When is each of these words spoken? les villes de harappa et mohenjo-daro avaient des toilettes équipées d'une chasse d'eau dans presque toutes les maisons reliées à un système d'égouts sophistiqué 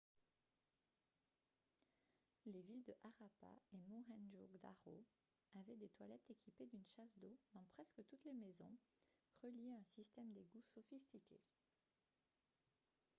les 2.47 2.61
villes 2.63 2.83
de 2.85 2.95
harappa 3.03 3.53
et 3.71 3.77
mohenjo-daro 3.87 5.05
avaient 5.53 5.75
des 5.75 5.89
toilettes 5.89 6.27
équipées 6.27 6.65
d'une 6.65 6.87
chasse 6.95 7.19
d'eau 7.19 7.37
dans 7.53 7.67
presque 7.75 8.01
toutes 8.09 8.25
les 8.25 8.33
maisons 8.33 8.75
reliées 9.43 9.73
à 9.73 9.75
un 9.77 9.85
système 10.03 10.33
d'égouts 10.33 10.65
sophistiqué 10.73 11.39